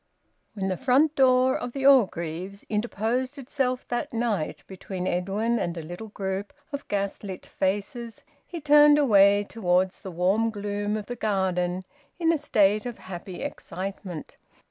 When 0.55 0.67
the 0.67 0.77
front 0.77 1.13
door 1.15 1.55
of 1.55 1.73
the 1.73 1.85
Orgreaves 1.85 2.65
interposed 2.69 3.37
itself 3.37 3.87
that 3.89 4.11
night 4.11 4.63
between 4.65 5.05
Edwin 5.05 5.59
and 5.59 5.77
a 5.77 5.83
little 5.83 6.07
group 6.07 6.53
of 6.71 6.87
gas 6.87 7.21
lit 7.21 7.45
faces, 7.45 8.23
he 8.47 8.59
turned 8.59 8.97
away 8.97 9.45
towards 9.47 9.99
the 9.99 10.09
warm 10.09 10.49
gloom 10.49 10.97
of 10.97 11.05
the 11.05 11.15
garden 11.15 11.83
in 12.17 12.33
a 12.33 12.39
state 12.39 12.87
of 12.87 12.97
happy 12.97 13.43
excitement. 13.43 14.37